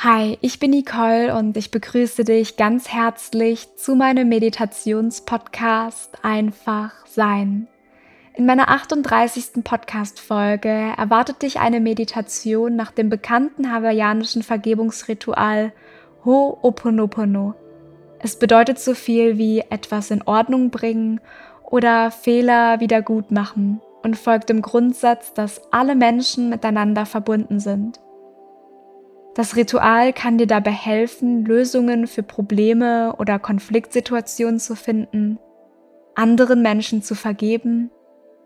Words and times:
Hi, 0.00 0.36
ich 0.42 0.58
bin 0.58 0.72
Nicole 0.72 1.34
und 1.34 1.56
ich 1.56 1.70
begrüße 1.70 2.22
dich 2.24 2.58
ganz 2.58 2.90
herzlich 2.90 3.76
zu 3.76 3.94
meinem 3.94 4.28
Meditationspodcast 4.28 6.18
Einfach 6.22 6.92
Sein. 7.06 7.66
In 8.34 8.44
meiner 8.44 8.68
38. 8.68 9.64
Podcast-Folge 9.64 10.68
erwartet 10.68 11.40
dich 11.40 11.60
eine 11.60 11.80
Meditation 11.80 12.76
nach 12.76 12.90
dem 12.90 13.08
bekannten 13.08 13.72
hawaiianischen 13.72 14.42
Vergebungsritual 14.42 15.72
Ho'oponopono. 16.26 17.54
Es 18.18 18.38
bedeutet 18.38 18.78
so 18.78 18.92
viel 18.92 19.38
wie 19.38 19.60
etwas 19.70 20.10
in 20.10 20.20
Ordnung 20.20 20.68
bringen 20.68 21.22
oder 21.64 22.10
Fehler 22.10 22.80
wieder 22.80 23.00
gut 23.00 23.30
machen 23.30 23.80
und 24.02 24.18
folgt 24.18 24.50
dem 24.50 24.60
Grundsatz, 24.60 25.32
dass 25.32 25.62
alle 25.72 25.94
Menschen 25.94 26.50
miteinander 26.50 27.06
verbunden 27.06 27.60
sind. 27.60 27.98
Das 29.36 29.54
Ritual 29.54 30.14
kann 30.14 30.38
dir 30.38 30.46
dabei 30.46 30.70
helfen, 30.70 31.44
Lösungen 31.44 32.06
für 32.06 32.22
Probleme 32.22 33.14
oder 33.18 33.38
Konfliktsituationen 33.38 34.58
zu 34.58 34.74
finden, 34.74 35.38
anderen 36.14 36.62
Menschen 36.62 37.02
zu 37.02 37.14
vergeben, 37.14 37.90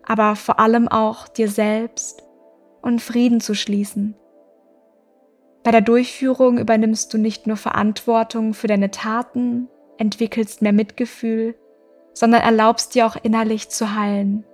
aber 0.03 0.35
vor 0.35 0.59
allem 0.59 0.89
auch 0.89 1.29
dir 1.29 1.49
selbst 1.49 2.25
und 2.83 3.01
Frieden 3.01 3.41
zu 3.41 3.55
schließen. 3.55 4.17
Bei 5.63 5.71
der 5.71 5.81
Durchführung 5.81 6.59
übernimmst 6.59 7.15
du 7.15 7.19
nicht 7.19 7.47
nur 7.47 7.57
Verantwortung 7.57 8.53
für 8.53 8.67
deine 8.67 8.91
Taten, 8.91 9.69
entwickelst 9.97 10.61
mehr 10.61 10.73
Mitgefühl, 10.73 11.55
sondern 12.15 12.43
erlaubst 12.43 12.97
dir 12.97 13.07
auch 13.07 13.17
innerlich 13.23 13.69
zu 13.69 13.95
heilen. 13.95 14.45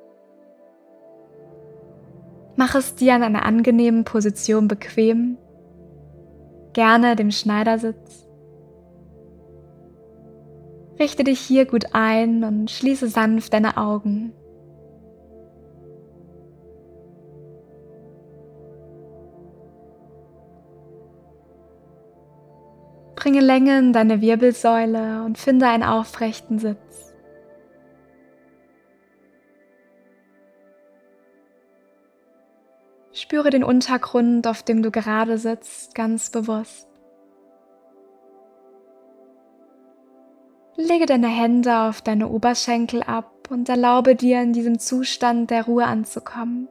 Mach 2.56 2.74
es 2.74 2.94
dir 2.94 3.14
an 3.14 3.22
einer 3.22 3.46
angenehmen 3.46 4.04
Position 4.04 4.68
bequem 4.68 5.38
gerne 6.76 7.16
dem 7.16 7.30
Schneidersitz. 7.30 8.28
Richte 11.00 11.24
dich 11.24 11.40
hier 11.40 11.64
gut 11.64 11.86
ein 11.94 12.44
und 12.44 12.70
schließe 12.70 13.08
sanft 13.08 13.54
deine 13.54 13.78
Augen. 13.78 14.34
Bringe 23.14 23.40
Länge 23.40 23.78
in 23.78 23.92
deine 23.94 24.20
Wirbelsäule 24.20 25.24
und 25.24 25.38
finde 25.38 25.68
einen 25.68 25.82
aufrechten 25.82 26.58
Sitz. 26.58 27.14
Spüre 33.26 33.50
den 33.50 33.64
Untergrund, 33.64 34.46
auf 34.46 34.62
dem 34.62 34.84
du 34.84 34.92
gerade 34.92 35.36
sitzt, 35.36 35.96
ganz 35.96 36.30
bewusst. 36.30 36.88
Lege 40.76 41.06
deine 41.06 41.26
Hände 41.26 41.76
auf 41.76 42.00
deine 42.02 42.28
Oberschenkel 42.28 43.02
ab 43.02 43.48
und 43.50 43.68
erlaube 43.68 44.14
dir 44.14 44.40
in 44.42 44.52
diesem 44.52 44.78
Zustand 44.78 45.50
der 45.50 45.64
Ruhe 45.64 45.86
anzukommen. 45.86 46.68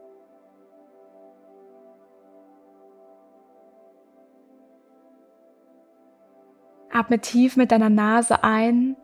Atme 6.90 7.18
tief 7.18 7.58
mit 7.58 7.70
deiner 7.70 7.90
Nase 7.90 8.42
ein 8.42 8.96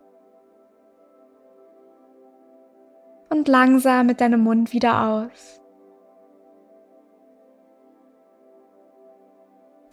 und 3.28 3.46
langsam 3.46 4.06
mit 4.06 4.22
deinem 4.22 4.40
Mund 4.40 4.72
wieder 4.72 5.06
aus. 5.06 5.61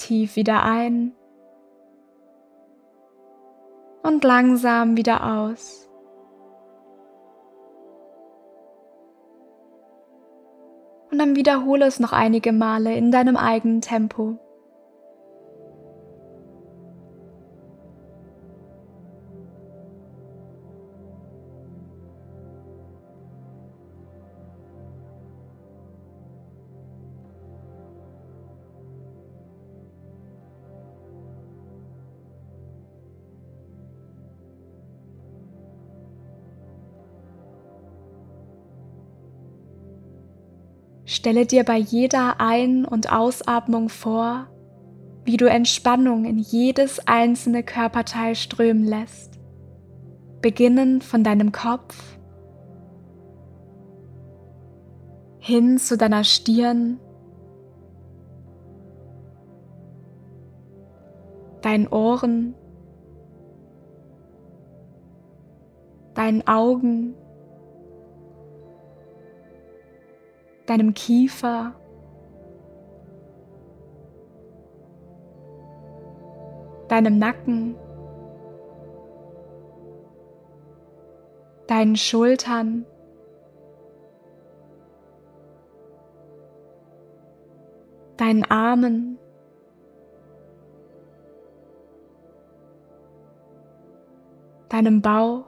Tief 0.09 0.35
wieder 0.35 0.63
ein 0.63 1.13
und 4.01 4.23
langsam 4.23 4.97
wieder 4.97 5.23
aus. 5.23 5.87
Und 11.11 11.19
dann 11.19 11.35
wiederhole 11.35 11.85
es 11.85 11.99
noch 11.99 12.11
einige 12.11 12.51
Male 12.51 12.95
in 12.95 13.11
deinem 13.11 13.37
eigenen 13.37 13.81
Tempo. 13.81 14.39
Stelle 41.09 41.47
dir 41.47 41.63
bei 41.63 41.77
jeder 41.77 42.39
Ein- 42.39 42.85
und 42.85 43.11
Ausatmung 43.11 43.89
vor, 43.89 44.45
wie 45.25 45.37
du 45.37 45.49
Entspannung 45.49 46.23
in 46.23 46.37
jedes 46.37 47.07
einzelne 47.07 47.63
Körperteil 47.63 48.35
strömen 48.35 48.83
lässt, 48.83 49.39
beginnend 50.39 51.03
von 51.03 51.23
deinem 51.23 51.51
Kopf 51.51 52.19
hin 55.39 55.79
zu 55.79 55.97
deiner 55.97 56.23
Stirn, 56.23 56.99
deinen 61.63 61.87
Ohren, 61.87 62.53
deinen 66.13 66.47
Augen, 66.47 67.15
deinem 70.69 70.93
Kiefer, 70.93 71.73
deinem 76.89 77.17
Nacken, 77.17 77.75
deinen 81.65 81.95
Schultern, 81.95 82.85
deinen 88.17 88.43
Armen, 88.43 89.17
deinem 94.69 95.01
Bauch. 95.01 95.47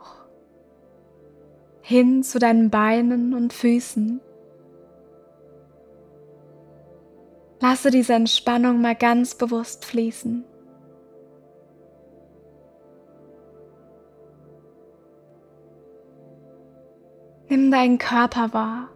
Hin 1.83 2.23
zu 2.23 2.39
deinen 2.39 2.69
Beinen 2.69 3.33
und 3.33 3.53
Füßen. 3.53 4.21
Lasse 7.61 7.91
diese 7.91 8.13
Entspannung 8.13 8.81
mal 8.81 8.95
ganz 8.95 9.35
bewusst 9.35 9.85
fließen. 9.85 10.43
Nimm 17.49 17.69
deinen 17.69 17.99
Körper 17.99 18.51
wahr, 18.53 18.89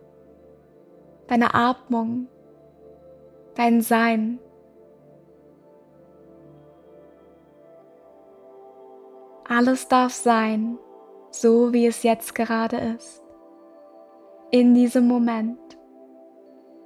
deine 1.28 1.54
Atmung, 1.54 2.28
dein 3.54 3.82
Sein. 3.82 4.40
Alles 9.48 9.88
darf 9.88 10.12
sein, 10.12 10.80
so 11.30 11.72
wie 11.72 11.86
es 11.86 12.02
jetzt 12.02 12.34
gerade 12.34 12.78
ist. 12.78 13.22
In 14.50 14.74
diesem 14.74 15.08
Moment, 15.08 15.60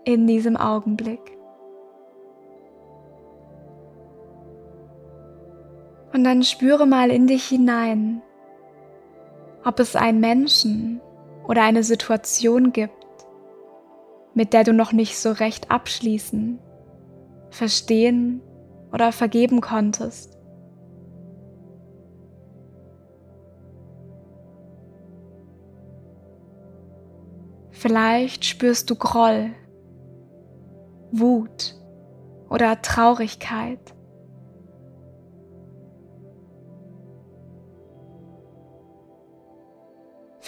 in 0.04 0.28
diesem 0.28 0.58
Augenblick. 0.58 1.39
Und 6.20 6.26
dann 6.26 6.44
spüre 6.44 6.86
mal 6.86 7.12
in 7.12 7.28
dich 7.28 7.46
hinein, 7.46 8.22
ob 9.64 9.80
es 9.80 9.96
einen 9.96 10.20
Menschen 10.20 11.00
oder 11.48 11.64
eine 11.64 11.82
Situation 11.82 12.74
gibt, 12.74 13.06
mit 14.34 14.52
der 14.52 14.66
du 14.66 14.74
noch 14.74 14.92
nicht 14.92 15.18
so 15.18 15.32
recht 15.32 15.72
abschließen, 15.72 16.60
verstehen 17.52 18.42
oder 18.92 19.14
vergeben 19.14 19.62
konntest. 19.62 20.38
Vielleicht 27.72 28.44
spürst 28.44 28.90
du 28.90 28.96
Groll, 28.96 29.52
Wut 31.14 31.76
oder 32.50 32.82
Traurigkeit. 32.82 33.80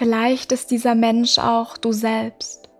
Vielleicht 0.01 0.51
ist 0.51 0.71
dieser 0.71 0.95
Mensch 0.95 1.37
auch 1.37 1.77
du 1.77 1.91
selbst. 1.91 2.71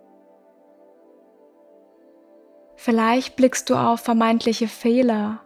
Vielleicht 2.77 3.35
blickst 3.35 3.69
du 3.69 3.75
auf 3.75 3.99
vermeintliche 3.99 4.67
Fehler 4.67 5.39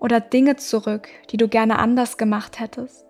oder 0.00 0.18
Dinge 0.18 0.56
zurück, 0.56 1.08
die 1.30 1.36
du 1.36 1.46
gerne 1.46 1.78
anders 1.78 2.18
gemacht 2.18 2.58
hättest. 2.58 3.06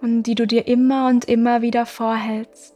Und 0.00 0.22
die 0.22 0.36
du 0.36 0.46
dir 0.46 0.68
immer 0.68 1.08
und 1.08 1.24
immer 1.24 1.60
wieder 1.60 1.86
vorhältst. 1.86 2.75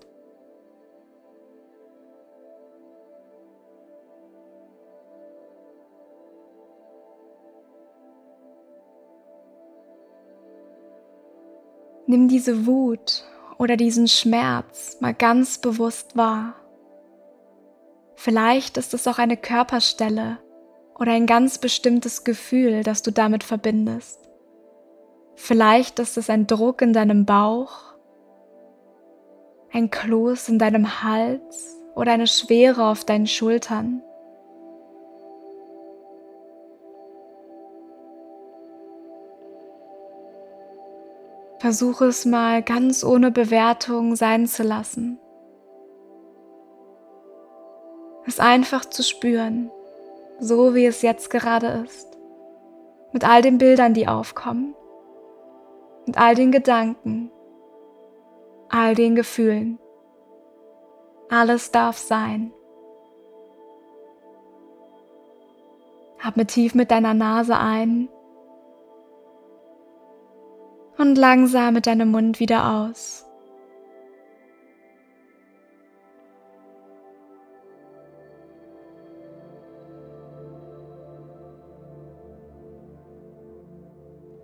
Nimm 12.06 12.28
diese 12.28 12.66
Wut 12.66 13.24
oder 13.58 13.76
diesen 13.76 14.08
Schmerz 14.08 14.96
mal 15.00 15.14
ganz 15.14 15.58
bewusst 15.58 16.16
wahr. 16.16 16.54
Vielleicht 18.16 18.76
ist 18.76 18.94
es 18.94 19.06
auch 19.06 19.18
eine 19.18 19.36
Körperstelle 19.36 20.38
oder 20.98 21.12
ein 21.12 21.26
ganz 21.26 21.58
bestimmtes 21.58 22.24
Gefühl, 22.24 22.82
das 22.82 23.02
du 23.02 23.10
damit 23.10 23.44
verbindest. 23.44 24.18
Vielleicht 25.34 25.98
ist 25.98 26.18
es 26.18 26.28
ein 26.28 26.46
Druck 26.46 26.82
in 26.82 26.92
deinem 26.92 27.24
Bauch, 27.24 27.94
ein 29.72 29.90
Kloß 29.90 30.50
in 30.50 30.58
deinem 30.58 31.02
Hals 31.02 31.76
oder 31.94 32.12
eine 32.12 32.26
Schwere 32.26 32.84
auf 32.84 33.04
deinen 33.04 33.26
Schultern. 33.26 34.02
Versuche 41.60 42.06
es 42.06 42.24
mal 42.24 42.62
ganz 42.62 43.04
ohne 43.04 43.30
Bewertung 43.30 44.16
sein 44.16 44.46
zu 44.46 44.62
lassen. 44.62 45.18
Es 48.26 48.40
einfach 48.40 48.86
zu 48.86 49.02
spüren, 49.02 49.70
so 50.38 50.74
wie 50.74 50.86
es 50.86 51.02
jetzt 51.02 51.28
gerade 51.28 51.84
ist. 51.84 52.16
Mit 53.12 53.28
all 53.28 53.42
den 53.42 53.58
Bildern, 53.58 53.92
die 53.92 54.08
aufkommen. 54.08 54.74
Mit 56.06 56.18
all 56.18 56.34
den 56.34 56.50
Gedanken. 56.50 57.30
All 58.70 58.94
den 58.94 59.14
Gefühlen. 59.14 59.78
Alles 61.28 61.72
darf 61.72 61.98
sein. 61.98 62.54
Atme 66.22 66.46
tief 66.46 66.74
mit 66.74 66.90
deiner 66.90 67.12
Nase 67.12 67.58
ein 67.58 68.08
und 71.00 71.16
langsam 71.16 71.72
mit 71.72 71.86
deinem 71.86 72.10
Mund 72.10 72.40
wieder 72.40 72.70
aus. 72.70 73.24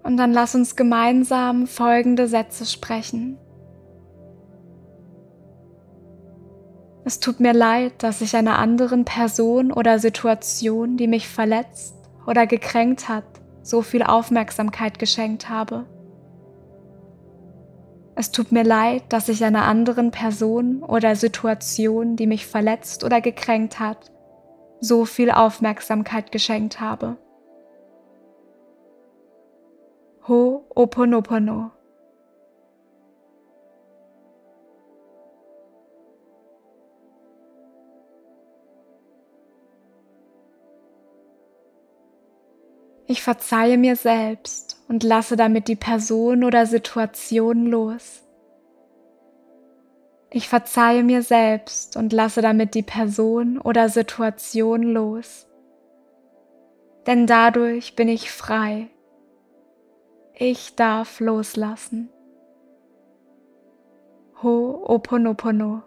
Und 0.03 0.17
dann 0.17 0.33
lass 0.33 0.55
uns 0.55 0.77
gemeinsam 0.77 1.67
folgende 1.67 2.27
Sätze 2.27 2.65
sprechen. 2.65 3.39
Es 7.05 7.21
tut 7.21 7.39
mir 7.39 7.53
leid, 7.53 8.03
dass 8.03 8.23
ich 8.23 8.35
einer 8.35 8.59
anderen 8.59 9.05
Person 9.05 9.73
oder 9.73 9.99
Situation, 9.99 10.97
die 10.97 11.07
mich 11.07 11.29
verletzt 11.29 11.95
oder 12.27 12.47
gekränkt 12.47 13.11
hat, 13.11 13.27
so 13.63 13.83
viel 13.83 14.03
Aufmerksamkeit 14.03 14.99
geschenkt 14.99 15.51
habe. 15.51 15.85
Es 18.19 18.33
tut 18.33 18.51
mir 18.51 18.65
leid, 18.65 19.03
dass 19.11 19.29
ich 19.29 19.45
einer 19.45 19.65
anderen 19.65 20.11
Person 20.11 20.83
oder 20.83 21.17
Situation, 21.17 22.17
die 22.17 22.27
mich 22.27 22.47
verletzt 22.47 23.05
oder 23.05 23.21
gekränkt 23.21 23.79
hat, 23.79 24.11
so 24.81 25.05
viel 25.05 25.31
Aufmerksamkeit 25.31 26.33
geschenkt 26.33 26.81
habe. 26.81 27.19
Ho'oponopono. 30.27 31.76
Ich 43.07 43.23
verzeihe 43.23 43.79
mir 43.79 43.97
selbst 43.97 44.83
und 44.89 45.03
lasse 45.03 45.37
damit 45.37 45.69
die 45.69 45.77
Person 45.77 46.45
oder 46.45 46.67
Situation 46.67 47.67
los. 47.67 48.23
Ich 50.31 50.49
verzeihe 50.49 51.03
mir 51.03 51.23
selbst 51.23 51.97
und 51.97 52.13
lasse 52.13 52.43
damit 52.43 52.75
die 52.75 52.83
Person 52.83 53.59
oder 53.59 53.89
Situation 53.89 54.83
los. 54.83 55.47
Denn 57.07 57.27
dadurch 57.27 57.95
bin 57.95 58.09
ich 58.09 58.31
frei 58.31 58.89
ich 60.39 60.77
darf 60.77 61.21
loslassen. 61.21 62.11
Ho'oponopono. 64.43 65.83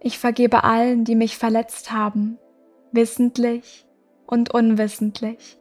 Ich 0.00 0.18
vergebe 0.18 0.62
allen, 0.62 1.04
die 1.04 1.16
mich 1.16 1.36
verletzt 1.36 1.90
haben, 1.90 2.38
wissentlich 2.92 3.84
und 4.26 4.54
unwissentlich. 4.54 5.58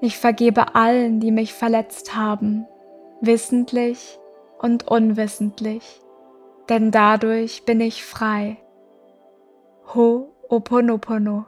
Ich 0.00 0.18
vergebe 0.18 0.74
allen, 0.74 1.20
die 1.20 1.32
mich 1.32 1.52
verletzt 1.52 2.14
haben, 2.14 2.66
wissentlich 3.20 4.18
und 4.60 4.88
unwissentlich, 4.88 6.00
denn 6.68 6.90
dadurch 6.92 7.64
bin 7.64 7.80
ich 7.80 8.04
frei. 8.04 8.56
Ho 9.94 10.28
Oponopono. 10.48 11.46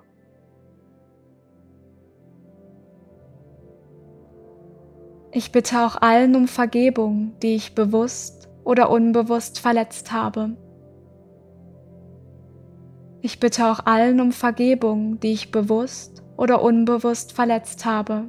Ich 5.30 5.50
bitte 5.52 5.80
auch 5.80 6.00
allen 6.00 6.36
um 6.36 6.46
Vergebung, 6.46 7.34
die 7.42 7.56
ich 7.56 7.74
bewusst 7.74 8.33
oder 8.64 8.90
unbewusst 8.90 9.60
verletzt 9.60 10.12
habe. 10.12 10.56
Ich 13.20 13.40
bitte 13.40 13.66
auch 13.66 13.86
allen 13.86 14.20
um 14.20 14.32
Vergebung, 14.32 15.20
die 15.20 15.32
ich 15.32 15.50
bewusst 15.50 16.22
oder 16.36 16.62
unbewusst 16.62 17.32
verletzt 17.32 17.84
habe, 17.84 18.24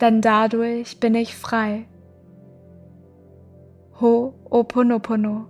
denn 0.00 0.20
dadurch 0.20 1.00
bin 1.00 1.14
ich 1.14 1.36
frei. 1.36 1.86
Ho 4.00 4.34
Oponopono. 4.50 5.46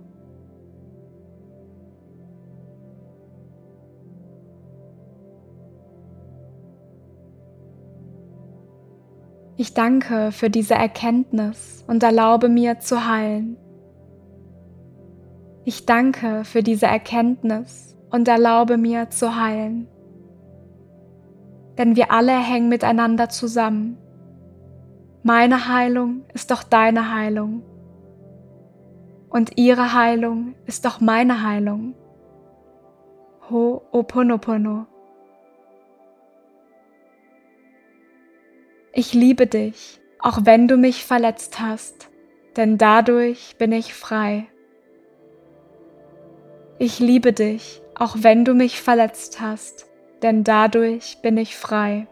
Ich 9.57 9.73
danke 9.73 10.31
für 10.31 10.49
diese 10.49 10.73
Erkenntnis 10.73 11.85
und 11.87 12.03
erlaube 12.03 12.49
mir 12.49 12.79
zu 12.79 13.07
heilen. 13.07 13.57
Ich 15.67 15.87
danke 15.87 16.43
für 16.45 16.61
diese 16.61 16.85
Erkenntnis 16.85 17.97
und 18.11 18.27
erlaube 18.27 18.77
mir 18.77 19.09
zu 19.09 19.35
heilen. 19.35 19.87
Denn 21.79 21.95
wir 21.95 22.11
alle 22.11 22.37
hängen 22.37 22.69
miteinander 22.69 23.29
zusammen. 23.29 23.97
Meine 25.23 25.67
Heilung 25.67 26.21
ist 26.35 26.51
doch 26.51 26.61
deine 26.61 27.11
Heilung. 27.11 27.63
Und 29.27 29.57
ihre 29.57 29.93
Heilung 29.93 30.53
ist 30.67 30.85
doch 30.85 31.01
meine 31.01 31.41
Heilung. 31.41 31.95
Ho'oponopono. 33.49 34.85
Ich 38.93 39.15
liebe 39.15 39.47
dich, 39.47 39.99
auch 40.19 40.41
wenn 40.43 40.67
du 40.67 40.77
mich 40.77 41.03
verletzt 41.03 41.59
hast, 41.59 42.09
denn 42.55 42.77
dadurch 42.77 43.55
bin 43.57 43.71
ich 43.71 43.95
frei. 43.95 44.47
Ich 46.77 46.99
liebe 46.99 47.31
dich, 47.31 47.81
auch 47.97 48.17
wenn 48.19 48.43
du 48.43 48.53
mich 48.53 48.81
verletzt 48.81 49.39
hast, 49.39 49.87
denn 50.21 50.43
dadurch 50.43 51.19
bin 51.21 51.37
ich 51.37 51.55
frei. 51.55 52.07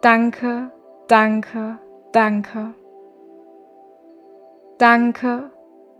Danke, 0.00 0.70
danke, 1.08 1.78
danke. 2.12 2.74
Danke, 4.78 5.50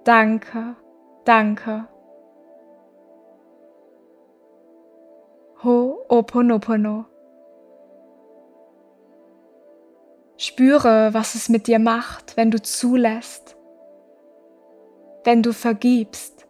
danke, 0.05 0.77
danke. 1.25 1.89
Ho'oponopono. 5.63 7.05
Spüre, 10.37 11.15
was 11.15 11.35
es 11.35 11.49
mit 11.49 11.67
dir 11.67 11.79
macht, 11.79 12.37
wenn 12.37 12.51
du 12.51 12.61
zulässt, 12.61 13.57
wenn 15.25 15.43
du 15.43 15.53
vergibst, 15.53 16.47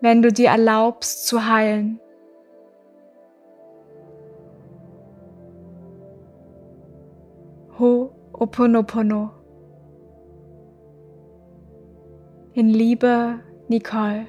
wenn 0.00 0.22
du 0.22 0.32
dir 0.32 0.48
erlaubst 0.48 1.26
zu 1.26 1.46
heilen. 1.46 2.00
Oponopono. 8.42 9.30
In 12.54 12.68
Liebe, 12.68 13.38
Nicole. 13.68 14.26